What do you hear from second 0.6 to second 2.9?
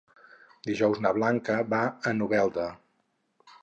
Dijous na Blanca va a Novelda.